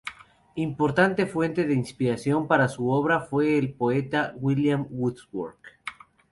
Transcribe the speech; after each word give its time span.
Importante 0.55 1.27
fuente 1.27 1.65
de 1.67 1.75
inspiración 1.75 2.47
para 2.47 2.69
su 2.69 2.89
obra 2.89 3.19
fue 3.19 3.59
el 3.59 3.71
poeta 3.75 4.33
William 4.37 4.87
Wordsworth. 4.89 5.61